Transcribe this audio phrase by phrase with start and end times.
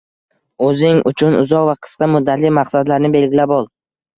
[0.67, 3.71] O‘zing uchun uzoq va qisqa muddatli maqsadlarni belgilab ol.